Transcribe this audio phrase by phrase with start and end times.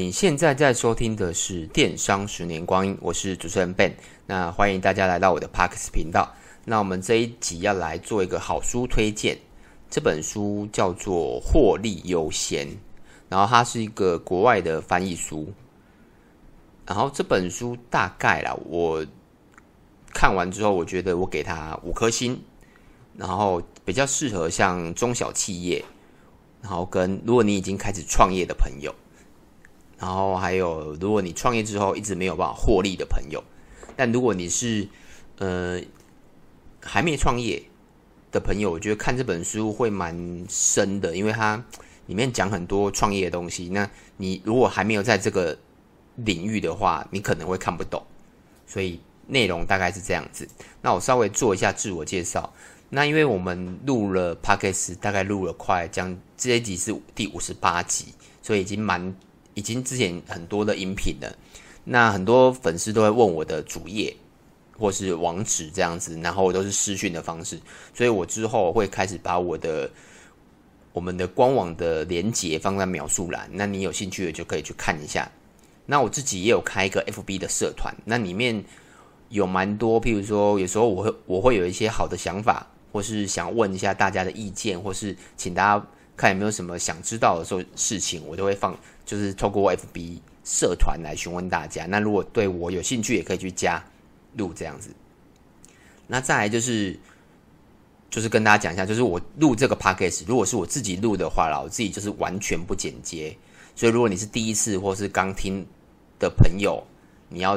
[0.00, 3.94] 你现在在收听的是《电商十年光阴》，我是主持人 Ben。
[4.26, 6.32] 那欢迎大家来到我的 Parks 频道。
[6.64, 9.36] 那我们这一集要来做一个好书推荐，
[9.90, 12.68] 这本书叫做《获利优先》，
[13.28, 15.52] 然后它是一个国外的翻译书。
[16.86, 19.04] 然后这本书大概啦，我
[20.14, 22.40] 看完之后，我觉得我给它五颗星，
[23.16, 25.84] 然后比较适合像中小企业，
[26.62, 28.94] 然后跟如果你已经开始创业的朋友。
[29.98, 33.42] 然后还有，如果你创业之后一直没有办法获利的朋友，
[33.96, 34.86] 但如果你是
[35.38, 35.80] 呃
[36.80, 37.60] 还没创业
[38.30, 41.64] 的朋友，我觉得看这本书会蛮深的，因为它
[42.06, 43.70] 里面讲很多创业的东西。
[43.70, 45.58] 那你如果还没有在这个
[46.14, 48.00] 领域的话，你可能会看不懂。
[48.68, 50.46] 所以内容大概是这样子。
[50.80, 52.52] 那我稍微做一下自我介绍。
[52.90, 59.16] 那因为我们录了 Podcast，大概录了快将这一集是第五十八集，所以已经蛮。
[59.58, 61.36] 已经之前很多的音频了，
[61.82, 64.14] 那很多粉丝都会问我的主页
[64.78, 67.58] 或是网址这样子，然后都是私讯的方式，
[67.92, 69.90] 所以我之后会开始把我的
[70.92, 75.28] 我们的官网的连接放在描述栏，那你有兴趣的就可以去看一下。
[75.86, 78.62] 那我自己也有开一个 FB 的社团，那里面
[79.30, 85.86] 有蛮多，譬如说有时候我会我会有一些好的想法，或是想问一下大家的意见，或是请大家
[86.18, 88.76] 看有没有什么想知道的时候事情，我都会放。
[89.06, 91.86] 就是透过 FB 社团来询问大家。
[91.86, 93.82] 那如果对我有兴趣，也可以去加
[94.36, 94.90] 入这样子。
[96.06, 96.94] 那再来就是，
[98.10, 103.34] 就是跟大家讲一下，就是我录这个 Podcast，如果是我自己录的话啦，我自己就是完全不剪接。
[103.74, 105.66] 所以如果你是第一次或是刚听
[106.18, 106.86] 的朋友，
[107.30, 107.56] 你要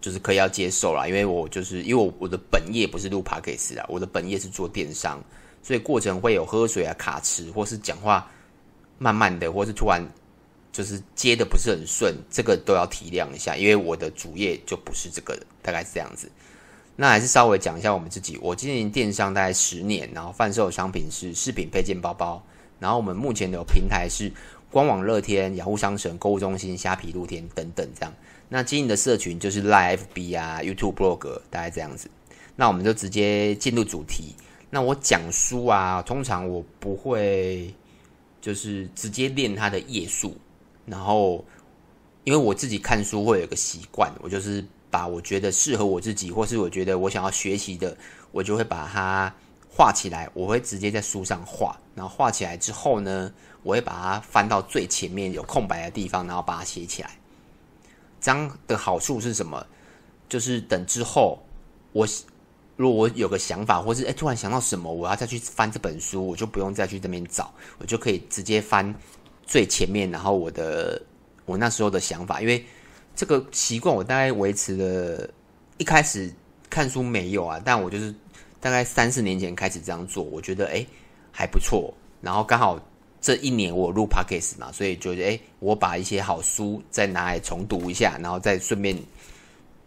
[0.00, 5.22] 就是可以要接受啦，因为我就是因为我我的本业不是录 Podcast 啊，我的本业是做电商，
[5.68, 8.26] 所以过程会有喝水啊、卡池，或是讲话
[8.96, 10.02] 慢慢的，或是突然。
[10.70, 16.30] 就是接的不是很顺，这个都要体谅一下，因为我的主业就不是这个，大概是这样子。
[16.94, 22.40] 那还是稍微讲一下我们自己，我经营电商大概十年，然后贩售商品是饰品、配件、包包。
[22.78, 24.30] 然后我们目前的平台是
[24.70, 28.14] 官网、乐天、雅虎商城、购物中心、虾皮、露天等等这样。
[28.48, 32.08] 那经营的社群就是 Live B 啊、YouTube Blog，大概这样子。
[32.54, 34.36] 那我们就直接进入主题。
[34.70, 37.74] 那我讲书啊，通常我不会
[38.40, 40.36] 就是直接练它的页数。
[40.84, 41.44] 然后，
[42.24, 47.96] 因为我自己看书会有个习惯，我就是把我觉得适合我自己，或是我觉得我想要学习的，
[48.32, 49.34] 我就会把它
[49.70, 50.30] 画起来。
[50.32, 57.10] 我会直接在书上画，然后画起来之后呢，我会把它翻到最前面有空白的地方，然后把它写起来。
[58.20, 59.66] 这样的好处是什么？
[60.28, 61.38] 就是等之后
[61.92, 62.06] 我
[62.78, 68.94] 如果我有个想法，或是诶突然想到什么，我要再去翻这本书，我就不用再去这边找，我就可以直接翻。
[69.44, 71.00] 最前面，然后我的
[71.46, 72.64] 我那时候的想法，因为
[73.16, 75.28] 这个习惯我大概维持了，
[75.78, 76.32] 一开始
[76.68, 78.14] 看书没有啊，但我就是
[78.60, 80.86] 大概三四年前开始这样做，我觉得诶
[81.32, 82.78] 还不错，然后刚好
[83.20, 88.96] 这一年我录 Podcast 嘛，所以觉得诶我把一些好书再拿来重读一下，然后再顺便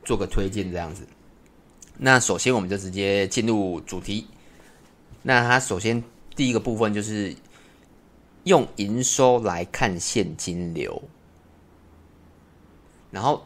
[0.04, 1.08] 做个推荐这样子。
[2.04, 4.26] 那首先我们就直接进入主题，
[5.22, 6.04] 那它首先
[6.36, 7.36] 第一个部分就是。
[8.46, 11.00] 用营收来看现金流，
[13.12, 13.46] 然后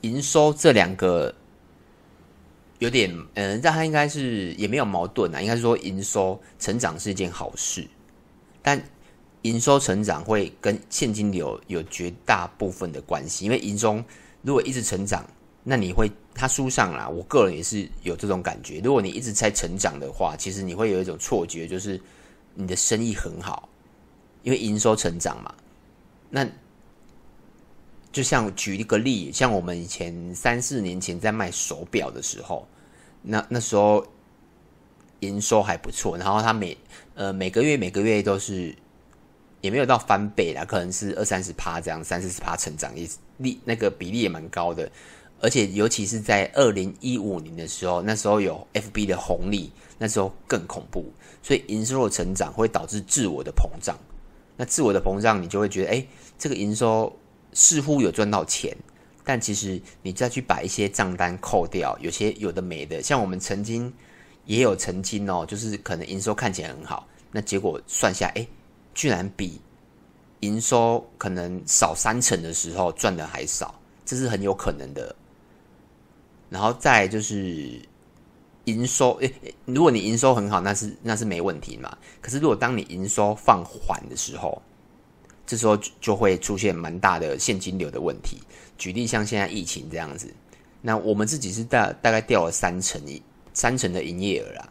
[0.00, 1.34] 营收这两个
[2.78, 5.42] 有点，嗯，但它应该是也没有矛盾啊。
[5.42, 7.86] 应该是说营收成长是一件好事，
[8.62, 8.82] 但
[9.42, 13.44] 营收成长会跟现金流有绝大部分的关系。
[13.44, 14.02] 因为营收
[14.40, 15.22] 如果一直成长，
[15.62, 18.80] 那你会，他书上啦，我个人也是有这种感觉。
[18.82, 22.00] 如果你一直在成长的话，其实你会有一种错觉，就是
[22.54, 23.68] 你的生意很好。
[24.42, 25.54] 因为营收成长嘛，
[26.30, 26.48] 那
[28.10, 32.66] 就像举一个例，像我们以前三四年前在卖手表的时候，
[33.20, 34.02] 那那时候
[35.18, 36.74] 营收还不错，然后他每
[37.14, 38.74] 呃每个月每个月都是
[39.60, 43.06] 也没有到翻倍啦，可能是二三十趴这样，三四十趴成长，也
[43.36, 44.90] 例那个比例也蛮高的，
[45.40, 51.10] 而且尤其是在二零一五年的时候，那时候有 FB 的红利，那时候更恐怖，
[51.42, 53.96] 所以营收的成长会导致自我的膨胀。
[54.56, 56.06] 那自我的膨胀，你就会觉得，哎，
[56.38, 57.10] 这个营收
[57.54, 58.76] 似乎有赚到钱，
[59.24, 63.90] 但其实你再去把一些账单扣掉，有些有的没的，像我们曾经
[64.44, 68.46] 也有曾经哦，就是可能营收看起来很好，那结果算下，哎，
[68.92, 69.58] 居然比
[70.40, 75.16] 营收可能少三成的时候赚的还少，这是很有可能的。
[76.50, 77.80] 然后再就是。
[78.66, 79.32] 营收诶，
[79.64, 81.96] 如果你营收很好，那是那是没问题嘛。
[82.20, 84.62] 可是如果当你营收放缓的时候，
[85.46, 88.36] 这时候就会出现蛮大的现金流的问题。
[88.76, 90.32] 举例像现在疫情这样子，
[90.82, 93.20] 那我们自己是大大概掉了三成一
[93.54, 94.68] 三成的营业额啦，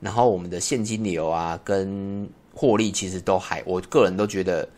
[0.00, 4.68] 然后我们的现金流啊跟获利其实都还，我个人都觉得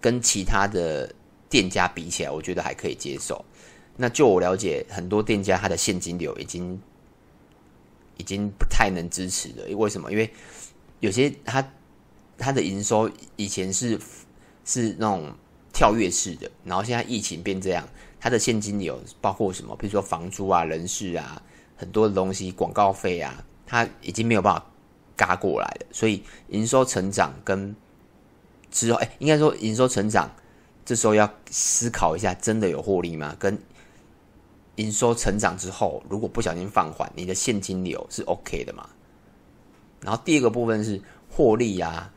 [0.00, 1.14] 跟其他的
[1.48, 3.44] 店家比起来，我觉得还可以接受。
[4.00, 6.80] 那就我了解，很多店家他的现金流已经
[8.16, 9.76] 已经不太能支持了。
[9.76, 10.10] 为什么？
[10.10, 10.28] 因为
[11.00, 11.72] 有些他
[12.36, 14.00] 他的营收以前是
[14.64, 15.32] 是那种。
[15.72, 17.88] 跳跃式的，然后现在疫情变这样，
[18.18, 19.74] 它的现金流包括什么？
[19.76, 21.40] 比如说房租啊、人事啊，
[21.76, 24.66] 很多的东西，广告费啊，它已经没有办法
[25.16, 25.86] 嘎过来了。
[25.92, 27.74] 所以营收成长跟
[28.70, 30.28] 之后，哎，应该说营收成长，
[30.84, 33.34] 这时候要思考一下，真的有获利吗？
[33.38, 33.56] 跟
[34.76, 38.88] 营收成长之后，如果不小心放缓，你的现金流是 OK 的嘛？
[40.00, 42.12] 然后第二个部分是获利啊。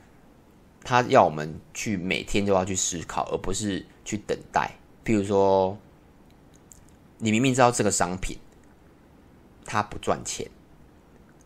[0.85, 4.69] 他要我们去每天都要去思考，而不是去等待。
[5.05, 5.77] 譬如说，
[7.19, 8.37] 你明明知道这个商品
[9.63, 10.45] 它不赚钱，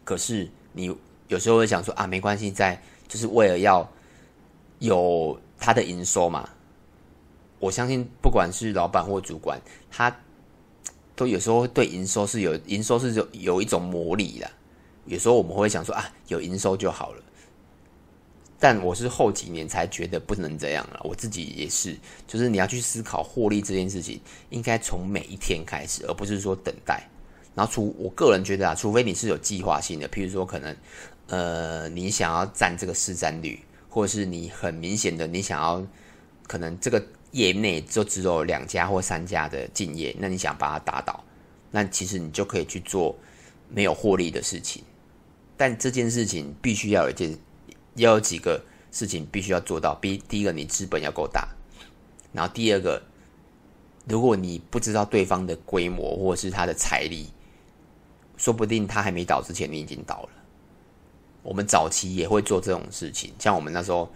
[0.04, 0.92] 可是你
[1.28, 3.88] 有时候会想说啊，没关系，在就是为了要
[4.80, 6.50] 有它的营收嘛。
[7.60, 9.62] 我相信，不管是老板或主管，
[9.92, 10.16] 他
[11.18, 14.50] 都有时候对营收是有营收是有有一种魔力的。
[15.06, 17.24] 有时候我们会想说啊，有营收就好了。
[18.60, 21.96] 但我是后几年才觉得不能这样了，我自己也是，
[22.28, 24.20] 就是你要去思考获利这件事情，
[24.50, 27.08] 应该从每一天开始，而不是说等待。
[27.56, 30.76] 然后除我个人觉得啊，除非你是有计划性的，譬如说可能，
[31.28, 33.60] 呃，你想要占这个市占率，
[33.90, 35.86] 或者是你很明显的你想要，
[36.48, 41.24] 可能这个业内就只有两家或三家的竞业，那你想把它打倒，
[41.72, 43.16] 那其实你就可以去做
[43.70, 44.84] 没有获利的事情。
[45.56, 47.38] 但这件事情必须要有一件。
[47.96, 49.98] 要有几个事情必须要做到。
[50.00, 51.48] 第第一个，你资本要够大；
[52.32, 53.02] 然后第二个，
[54.08, 57.28] 如果你不知道对方的规模或者是他的财力，
[58.38, 60.30] 说不定他还没倒之前，你已经倒了。
[61.42, 64.08] 我们早期也会做这种事情，像我们那时候，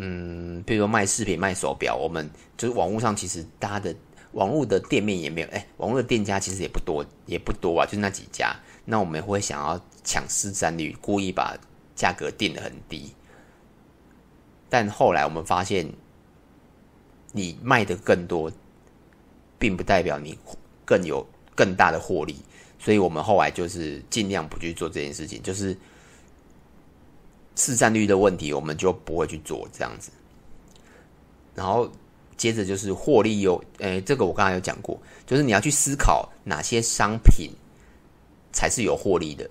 [0.00, 3.94] 嗯，比如说卖饰品、卖手表，我们就是网络上其实大家的
[4.32, 8.54] 网络的店面也没有，哎，网络的店家其实也不多，也不多啊，就那几家。
[8.84, 11.58] 那我们会想要抢市占率，故意把。
[11.98, 13.12] 价格定得很低，
[14.70, 15.92] 但后来我们发现，
[17.32, 18.52] 你卖的更多，
[19.58, 20.38] 并不代表你
[20.84, 22.36] 更有更大的获利，
[22.78, 25.76] 所以我们后来就是尽量不去做这件事情，就是
[27.58, 30.10] 市占率的问题，我们就不会去做这样子。
[31.54, 31.90] 然后
[32.38, 37.50] 接着就是获利有，诶，这个我刚才有讲过，就是你要去思考哪些商品
[38.50, 39.50] 才是有获利的。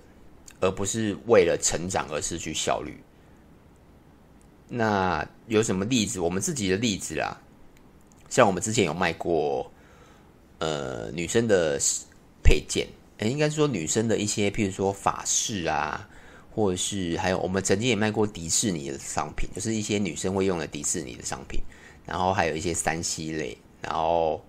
[0.60, 3.00] 而不是为了成长而失去效率。
[4.66, 6.18] 那有什么例子？
[6.18, 7.40] 我们自己的例子啦，
[8.28, 9.70] 像我们之前有卖过，
[10.58, 11.78] 呃，女生的
[12.42, 12.88] 配件，
[13.18, 16.08] 诶，应该说女生的一些，譬如说法式啊，
[16.50, 21.60] 或者是还有我们曾经也卖过迪士尼的商品，就是一些女生会用的迪士尼的商品，
[22.04, 24.44] 然后还有一些三 C 类，然后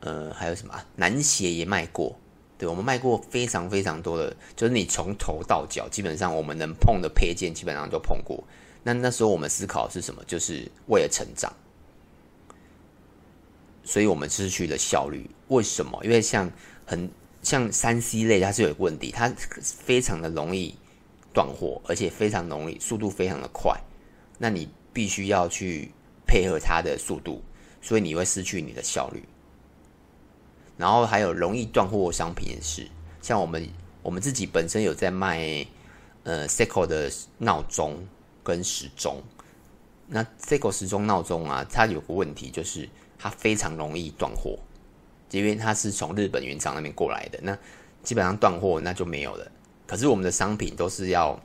[0.00, 2.16] 呃，还有什么男鞋也卖过。
[2.58, 8.44] 对，我们卖过非常非常多的，就是你从头到脚，基本上我们能碰的配件，基本上都碰过。
[8.84, 10.22] 那那时候我们思考是什么？
[10.28, 11.52] 就是为了成长，
[13.82, 15.28] 所以我们失去了效率。
[15.48, 16.00] 为什么？
[16.04, 16.48] 因为像
[16.86, 17.10] 很
[17.42, 19.28] 像三 C 类，它是有问题，它
[19.60, 20.72] 非常的容易
[21.32, 23.78] 断货，而且非常容易，速度非常的快。
[24.38, 25.90] 那你必须要去
[26.26, 27.42] 配合它的速度，
[27.80, 29.22] 所以你会失去你的效率。
[30.76, 32.88] 然后还有容易断货商品也是，
[33.20, 33.68] 像我们
[34.02, 35.64] 我们自己本身有在卖
[36.24, 38.04] 呃 Seiko 的闹钟
[38.42, 39.22] 跟时钟。
[40.08, 44.58] 那 Seiko 时钟闹钟啊，它有个问题就是它非常容易断货，
[45.30, 47.38] 因为它是从日本原厂那边过来的。
[47.42, 47.56] 那
[48.02, 49.50] 基本上断货那就没有了。
[49.86, 51.38] 可是我们的商品都是要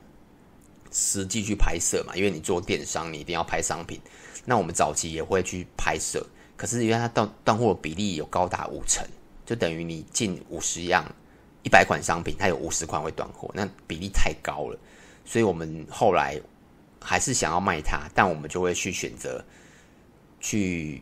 [0.92, 4.00] 实际去拍摄嘛，因为你做电商，你一定要拍商品。
[4.46, 6.26] 那我们早期也会去拍摄，
[6.56, 9.06] 可是因为它断断货比例有高达五成。
[9.46, 11.06] 就等于你进五十样
[11.64, 14.78] 一百款商品，它有五十款会断货，那比例太高了，
[15.24, 16.38] 所以我们后来
[17.02, 19.42] 还是想要卖它，但我们就会去选择
[20.42, 21.02] 去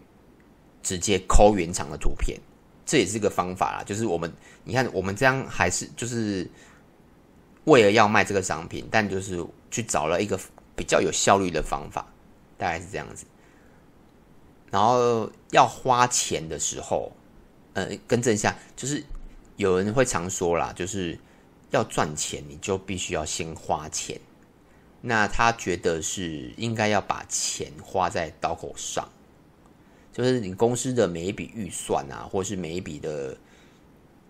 [0.84, 2.40] 直接抠原厂的图片，
[2.86, 3.84] 这也是个方法啦。
[3.84, 4.32] 就是我们
[4.64, 6.48] 你看，我们这样还是就是
[7.66, 10.40] 为了要卖这个商品，但就是去找了一个
[10.76, 12.12] 比较有效率的方法，
[12.58, 13.26] 大概是这样子。
[14.72, 17.12] 然后要花钱的时候。
[17.78, 19.04] 呃，更正一下，就是
[19.58, 21.20] 有人会常说啦，就是
[21.72, 24.18] 要赚钱，你就必须要先花钱。
[25.02, 29.06] 那他觉得是应该要把钱花在刀口上，
[30.14, 33.36] 就是你公司的每一笔预算啊，或是每一笔的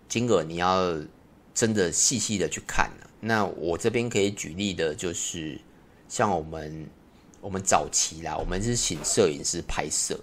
[0.08, 1.00] 金额，你要
[1.54, 3.05] 真的细细的去看啊。
[3.20, 5.60] 那我这边可以举例的，就是
[6.08, 6.86] 像我们
[7.40, 10.18] 我们早期啦，我们是请摄影师拍摄，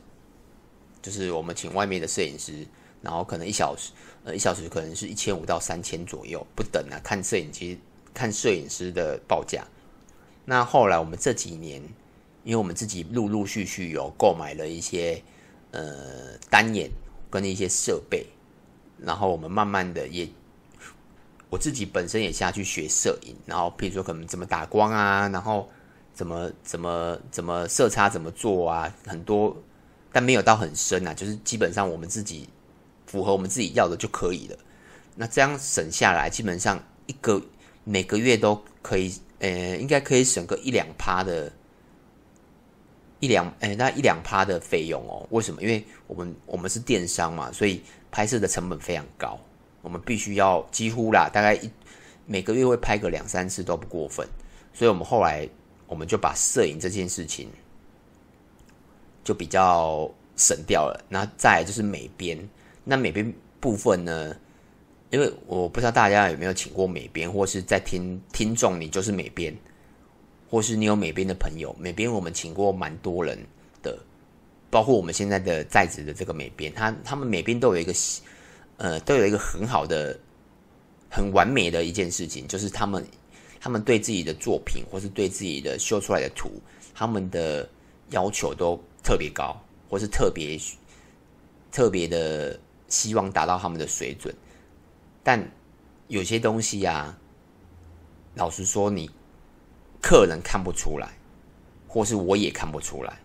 [1.02, 2.66] 就是我们请外面的摄影师，
[3.02, 3.92] 然后可能一小时，
[4.24, 7.80] 呃，一小时可能是一千五到三千左右不等啊，看摄影机，
[8.14, 9.66] 看摄影师的报价。
[10.46, 11.82] 那后来我们这几年，
[12.44, 15.22] 因为我们自己陆陆续续有购买了一些
[15.72, 16.90] 呃单眼
[17.30, 18.28] 跟一些设备，
[19.00, 20.28] 然后我们慢慢的也，
[21.54, 25.70] 我自己本身也下去学摄影，然后譬如说可能怎么打光啊，然后
[26.12, 29.56] 怎么怎么怎么色差怎么做啊，很多，
[30.12, 32.50] 但没有到很深啊，就是基本上我们自己
[33.06, 34.58] 符合我们自己要的就可以了。
[35.16, 37.40] 那这样省下来，基本上一个
[37.84, 39.14] 每个月都可以。
[39.38, 41.52] 呃，应该可以省个一两趴的，
[43.20, 45.28] 一两呃，那一两趴的费用哦。
[45.30, 45.62] 为什么？
[45.62, 49.38] 因为我们我们是电商嘛，所以拍摄的成本非常高。
[49.84, 51.70] 我们必须要几乎啦，大概一
[52.26, 54.28] 每个月会拍个两三次都不过分。
[54.74, 55.48] 所以我们后来
[55.86, 57.48] 我们就把摄影这件事情
[59.24, 61.06] 就比较省掉了。
[61.08, 62.36] 那再来就是美编，
[62.84, 64.36] 那美编部分呢？
[65.12, 69.56] 因为我不知道大家有没有请过美编，或是在听听众，你就是美编，
[70.50, 73.38] 或是你有美编的朋友，美编我们请过蛮多人
[73.84, 73.96] 的，
[74.72, 77.94] 包括我们现在的在职的这个美编，他他们美编都有一个，
[78.78, 80.20] 呃，都有一个很好的、
[81.10, 83.06] 很完美的一件事情，就是他们
[83.60, 86.50] 他们对自己的作品，或是对自己的修出来的图，
[86.94, 87.70] 他们的
[88.10, 89.56] 要求都特别高，
[89.90, 90.60] 或是特别
[91.72, 94.34] 特别的希望达到他们的水准。
[95.24, 95.52] 但
[96.08, 97.18] 有些东西、啊，
[98.36, 99.10] 老实说，你
[100.02, 101.14] 客人看不出来，
[101.88, 103.18] 或是我也看不出来，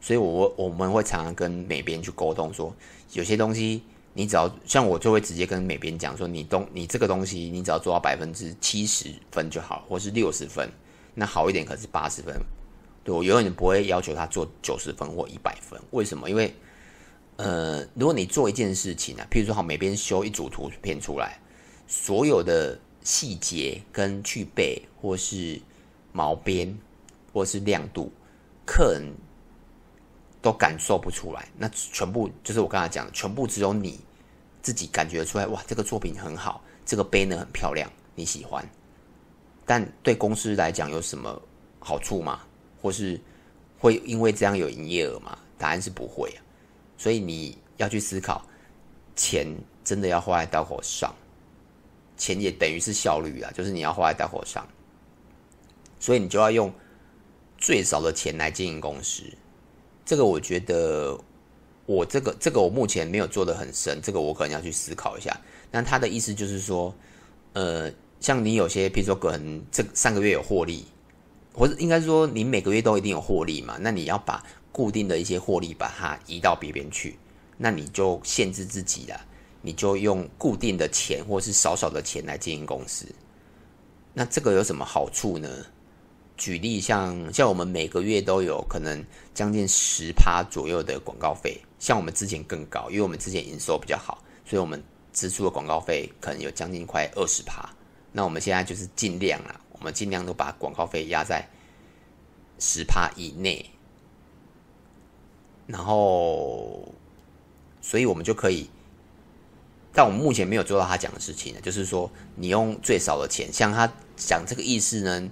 [0.00, 2.74] 所以我我们会常常跟美编去沟通说，
[3.12, 3.82] 有些东西
[4.18, 10.66] 你只要像我就会直接跟美编讲说，你东你这个东西你只要做到百分之七十分就好，或是六十分，
[11.12, 12.34] 那好一点可是八十分，
[13.04, 16.30] 对，我永远不会要求他做九十分或一百分，为什么？
[16.30, 16.54] 因为
[17.36, 21.38] 呃，如果你做一件事情啊，譬如说好，美编修一组图片出来，
[21.86, 25.60] 所有的细节跟去背，或是
[26.12, 26.74] 毛边，
[27.34, 28.10] 或是亮度，
[28.64, 29.12] 客人
[30.46, 31.48] 都感受不出来。
[31.58, 33.98] 那全部就是我刚才讲的，全部只有你
[34.62, 35.46] 自己感觉出来。
[35.48, 38.64] 哇，这个作品很好，这个杯呢很漂亮，你喜欢。
[39.64, 41.42] 但对公司来讲有什么
[41.80, 42.42] 好处吗？
[42.80, 43.20] 或是
[43.76, 45.36] 会因为这样有营业额吗？
[45.58, 46.38] 答案是不会啊。
[46.96, 48.46] 所以你要去思考，
[49.16, 51.12] 钱真的要花在刀口上，
[52.16, 54.64] 钱也等于是效率啊，就是你要花在刀口上，
[55.98, 56.72] 所以你就要用
[57.58, 59.24] 最少的钱来经营公司。
[60.06, 61.18] 这个我觉得，
[61.84, 65.38] 我这个这个我目前没有做得很深，这个我可能要去思考一下。
[65.70, 66.94] 那他的意思就是说，
[67.52, 70.86] 呃，像你有些，比如说可能这上个月有获利，
[71.52, 74.42] 或者应该说你每个月都一定有获利嘛，那你要把。
[74.72, 77.16] 固定的一些获利，把它移到别边去，
[77.56, 79.18] 那你就限制自己了。
[79.62, 83.06] 你就用固定的钱，或是少少的钱来经营公司。
[84.12, 85.48] 那这个有什么好处呢？
[86.36, 97.68] 举例像像我们每个月都有可能将近十趴左右的广告费，像我们之前更高，因为我们之前营收比较好，所以我们支出的广告费可能有将近快二十趴。
[98.12, 101.46] 那我们现在就是尽量啊，我们尽量都把广告费压在
[102.58, 103.64] 十趴以内。
[105.66, 106.94] 然后，
[107.82, 108.70] 所以我们就可以，
[109.92, 115.28] 但我们目前没有做到他讲的事情呢，就是说你用最少的钱，像他讲这个意思呢，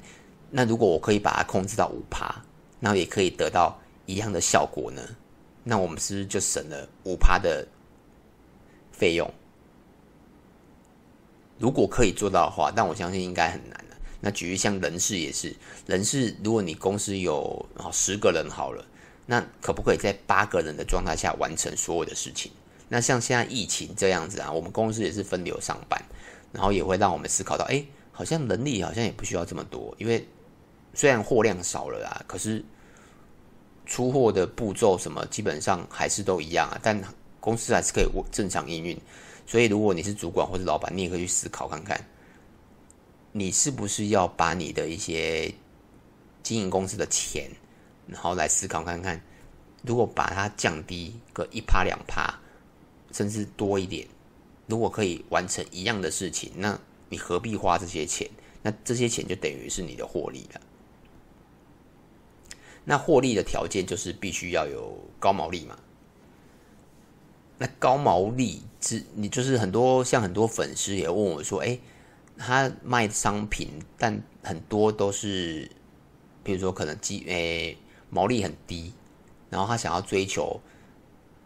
[0.57, 2.33] 那如果我可以把它控制到五趴，
[2.79, 5.03] 那也可以得到一样的效果呢，
[5.65, 7.67] 那我们是不是就省了五趴的
[8.93, 9.29] 费用？
[11.59, 13.97] 如果可以做到的话，但我相信应该很难的。
[14.21, 15.57] 那举例像人事也是，
[15.87, 18.85] 人事如果你公司有十个人好了。
[19.27, 22.53] 那可不可以在八个人的状态下完成所有的事情？
[22.91, 25.99] 那像现在疫情这样子啊，我们公司也是分流上班，
[26.53, 27.83] 然后也会让我们思考到，哎，
[28.13, 30.29] 好像人力好像也不需要这么多，因为
[30.95, 32.65] 虽然货量少了啊，可是
[33.85, 36.99] 出货的步骤什么基本上还是都一样啊，但
[37.41, 38.99] 公司还是可以正常营运。
[39.47, 42.03] 所以如果你是主管或者老板，你也可以去思考看看，
[43.33, 45.53] 你是不是要把你的一些
[46.43, 47.51] 经营公司的钱。
[48.07, 49.21] 然后来思考看看，
[49.83, 52.39] 如果把它降低个一趴两趴，
[53.13, 54.07] 甚至多一点，
[54.67, 58.29] 如果可以完成一样的事情，那你何必花这些钱？
[58.63, 60.61] 那这些钱就等于是你的获利了。
[62.85, 65.79] 那获利的条件就是必须要有高毛利嘛。
[67.57, 71.79] 那高毛利之，你就是很多像很多粉丝也问我说，哎，
[72.37, 75.71] 他卖商品，但很多都是，
[76.43, 77.79] 比如说可能基，诶，
[78.11, 78.93] 毛利很低，
[79.51, 80.61] 然后他想要追求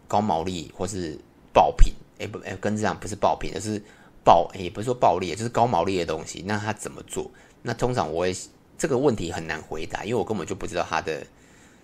[0.08, 1.18] 高毛利或是
[1.52, 3.80] 爆品，哎不，哎跟这样不是爆品，而是
[4.24, 7.30] 爆，也不是说暴利，就是高毛利的东西，那他怎么做？
[7.60, 8.34] 那通常我也
[8.78, 11.26] 这个问题很难回答，因为我根本就不知道他的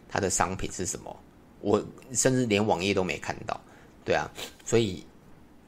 [0.09, 1.15] 他的商品是什么，
[1.61, 3.61] 我甚至连网页都没看到。
[4.05, 4.31] 对啊，
[4.65, 5.05] 所以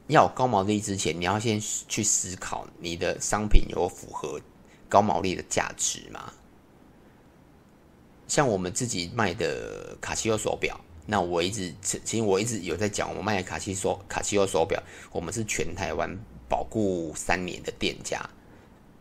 [0.07, 4.39] 要高毛利之前，你要先去思考你的商品有符合
[4.87, 6.31] 高毛利的价值吗？
[8.27, 14.81] 像我们自己卖的卡西欧手表，那我一直其实我一直有在讲，我们卖卡西手卡西欧手表，
[15.11, 16.09] 我们是全台湾
[16.47, 18.21] 保固三年的店家，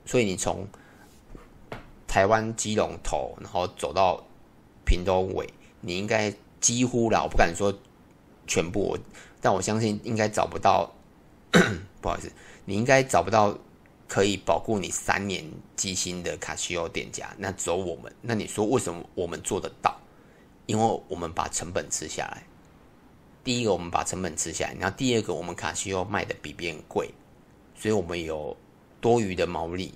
[0.05, 0.67] 所以你从
[2.07, 4.23] 台湾基隆头，然后走到
[4.85, 5.49] 屏东尾，
[5.81, 7.73] 你应该几乎啦，我不敢说
[8.47, 8.99] 全部。
[9.41, 10.93] 但我相信应该找不到，
[12.01, 12.33] 不好意思，
[12.65, 13.57] 你应该找不到
[14.09, 15.45] 可以保护你三年
[15.77, 17.35] 机芯的卡西欧店家。
[17.39, 18.13] 那只有我们。
[18.23, 19.95] 那你说为什么我们做得到？
[20.67, 22.43] 因为我们把成本吃下来。
[23.45, 27.15] 第一个，我们把成本吃下来，然后第二个，我们卡西欧卖的比别人贵，
[27.77, 28.57] 所以我们有
[29.01, 29.95] 多余的毛利。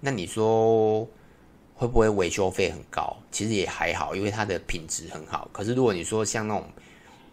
[0.00, 1.06] 那你说
[1.78, 3.16] 会不会维修费很高？
[3.30, 5.48] 其实也还好，因为它的品质很好。
[5.52, 6.68] 可是如果你说像那种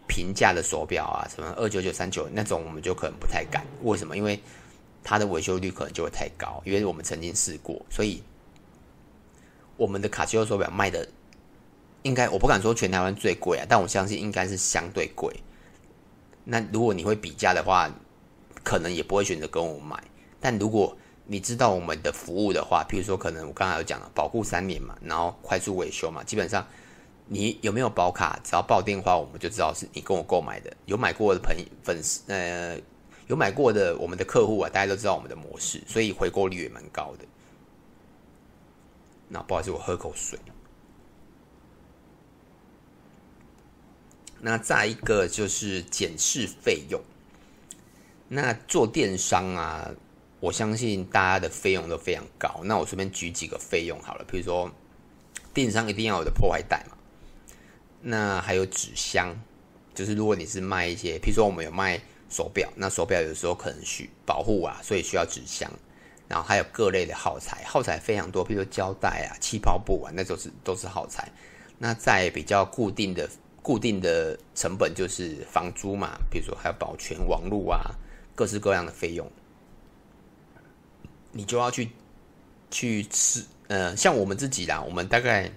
[0.08, 3.66] 平价的手表啊，什么二九九、三九那种，我们就可能不太敢。
[3.82, 4.16] 为什么？
[4.16, 4.40] 因为
[5.04, 6.62] 它的维修率可能就会太高。
[6.64, 8.22] 因为我们曾经试过，所以
[9.78, 11.08] 我们的卡西欧手表卖的
[12.04, 15.36] 应该我不敢说全台湾最贵啊，但我相信应该是相对贵。
[16.44, 17.92] 那如果你会比价的话，
[18.64, 20.04] 可能也不会选择跟我买。
[20.40, 20.96] 但如果
[21.28, 26.66] 你知道我们的服务的话，譬如说，可能我刚才有讲了，保护三年嘛，然后快速维修嘛，基本上。
[27.28, 28.40] 你有没有保卡？
[28.44, 30.72] 只要报电话，我们就知道是你跟我购买的。
[30.86, 32.80] 有买过的朋粉丝，呃，
[33.26, 37.26] 有买过的我们的客户啊，大家都知道我们的模式，所以回购率也蛮高的。
[39.28, 40.38] 那不好意思，我喝口水。
[44.40, 47.02] 那再一个就是检视费用。
[48.28, 49.90] 那做电商啊，
[50.46, 52.62] 我相信大家的费用都非常高。
[52.66, 54.72] 那我随便举几个费用好了，比如说
[55.56, 56.96] 电商一定要有的破坏袋嘛。
[58.00, 59.36] 那还有纸箱，
[59.96, 65.68] 就是如果你是卖一些，譬如说我们有卖手表，那手表有时候可能需保护啊，所以需要纸箱。
[66.28, 71.32] 然后还有各类的耗材，耗材非常多，譬如说胶带啊、气泡布啊，那都是都是耗材。
[71.80, 73.28] 那在比较固定的
[73.64, 77.90] 固定的成本就是房租嘛，比如说还有保全网络啊，
[78.36, 79.28] 各式各样的费用，
[81.36, 81.90] 你就要去
[82.72, 83.46] 去吃。
[83.68, 85.52] 呃，像我们自己啦，我们大概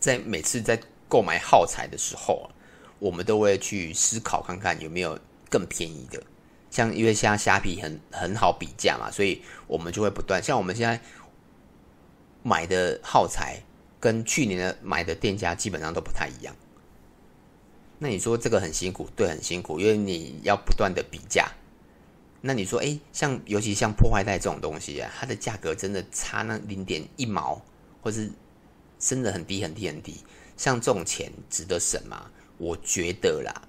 [0.00, 2.50] 在每次在购买耗材的时候，
[2.98, 5.18] 我们都会去思考看看有没有
[5.50, 6.22] 更便宜的。
[6.70, 10.42] 像因为现在虾皮很很好比价嘛，所以我们就会不断。
[10.42, 11.00] 像我们现在
[12.42, 13.60] 买的耗材
[14.00, 16.54] 跟去年的买的店家基本上都不太一样。
[17.98, 21.50] 那你说这个很辛苦，对，很辛苦，因为你要不断的比价。
[22.44, 27.62] 那你说，诶，像尤其像破坏袋这种东西啊，它的价格真的差那零点一毛，
[28.02, 28.30] 或是
[28.98, 30.16] 升得很低很低很低。
[30.56, 32.30] 像这种钱值得省吗？
[32.58, 33.62] 我觉得啦，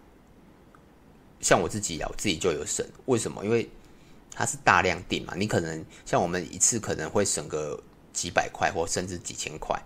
[1.40, 2.84] 像我自己啊，我自己就有省。
[3.06, 3.46] 为什么？
[3.46, 3.70] 因为
[4.34, 7.80] 它是大量订嘛，你可能像我们一次可能会省个
[8.12, 9.80] 几百块或甚至几千块。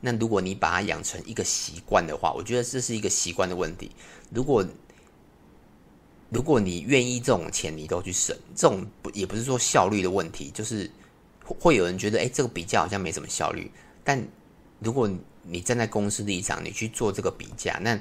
[0.00, 3.90] 那如果你把它养成一个习惯的话，我觉得这是一个习惯的问题。
[4.30, 4.62] 如果
[6.34, 10.90] 如果你愿意这种钱你都去省，这种不也不是说效率的问题，就是
[11.44, 13.70] 会有人觉得，哎，这个比较好像没什么效率。
[14.02, 14.20] 但
[14.80, 15.08] 如果
[15.44, 17.96] 你站在公司立场，你去做这个比价，那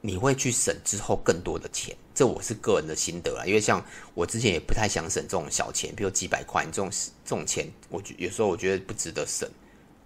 [0.00, 1.96] 你会去省之后更多的钱。
[2.14, 6.88] 这我是个人的心得啊，因为像我之前也不太想省这种小钱，比如几百块这种
[7.24, 9.50] 这种钱，我觉有时候我觉得不值得省，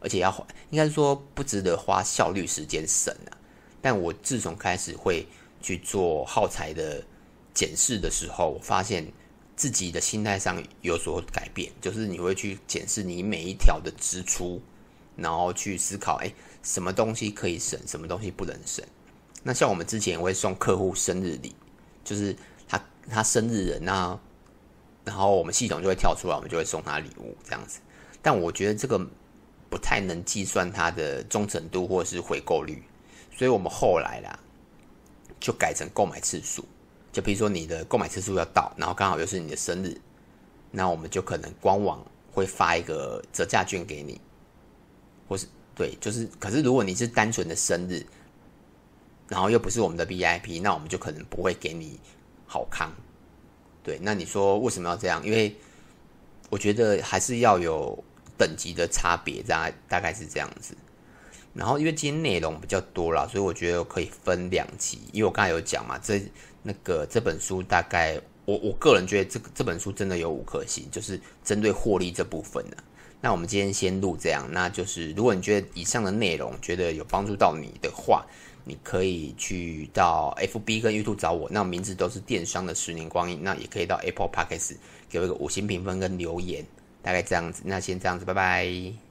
[0.01, 3.37] 而且要花，应该说不值得花效率时间省啊。
[3.83, 5.27] 但我自从开始会
[5.61, 7.03] 去做耗材的
[7.55, 9.07] 检视的时候，我发现
[9.57, 14.61] 自己的心态上有所改变，就是你会去检视你每一条的支出。
[15.21, 18.85] 然后去思考，哎，什么东西可以省，什么东西不能省？
[19.43, 21.57] 那像我们之前也会送客户生日礼，
[22.05, 22.37] 就是
[22.69, 24.17] 他他生日人啊，
[25.05, 27.81] 然后我们系统就会跳出来，我们就会送他礼物这样子。
[28.23, 28.97] 但我觉得这个
[29.69, 32.81] 不太能计算他的忠诚度或者是回购率，
[33.37, 34.39] 所以我们后来啦，
[35.41, 36.65] 就改成购买次数。
[37.13, 39.99] 就比如说你的购买次数要到，然后刚好又是你的生日，
[40.71, 44.21] 那我们就可能官网会发一个折价券给你。
[45.29, 48.05] 或是对，就是，可是如果你是单纯的生日，
[49.29, 52.01] 然后又不是我们的 VIP，那我们就可能不会给你
[52.47, 52.91] 好康。
[53.83, 55.25] 对，那你说为什么要这样？
[55.25, 55.55] 因为
[56.51, 58.03] 我觉得还是要有
[58.39, 60.75] 等级的差别，大概大概是这样子。
[61.59, 65.01] 然后因为今天内容比较多啦，所以我觉得可以分两集。
[65.13, 66.23] 因为我刚才有讲嘛，这
[66.63, 72.77] 那个这本书大概我我个人觉得这个这本书真的有五颗星，就是针对获利这部分的。
[73.21, 78.25] 那我们今天先录这样，那就是如果你觉得以上的内容觉得有帮助到你的话，
[78.65, 83.43] 你可以去到 FB 跟 YouTube 找我，那名字都是电商的十年光阴。
[83.43, 84.77] 那也可以到 Apple Podcast
[85.09, 86.65] 给我一个五星评分跟留言，
[87.03, 87.63] 大概这样子。
[87.65, 89.08] 那先这样子，拜拜。